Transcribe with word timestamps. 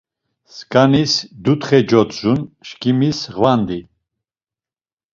Skanis 0.55 1.13
Dutxe 1.43 1.79
codzun, 1.89 2.39
çkimis 2.65 3.19
Ğvandi. 3.35 3.79